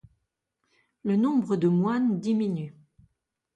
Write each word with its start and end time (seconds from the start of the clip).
Le 1.03 1.15
nombre 1.15 1.57
de 1.57 1.67
moines 1.67 2.19
diminue. 2.19 2.73